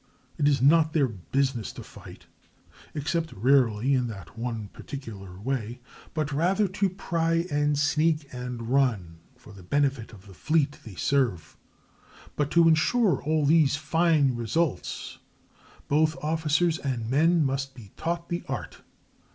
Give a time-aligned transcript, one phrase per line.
[0.39, 2.25] ]It is not their business to fight
[2.95, 5.79] (except rarely, in the one particular way),
[6.15, 10.95] but rather to pry and sneak and run, for the benefit of the fleet they
[10.95, 11.55] serve.
[12.35, 15.19] But to insure all these fine results,
[15.87, 18.81] both officers and men must be taught the art.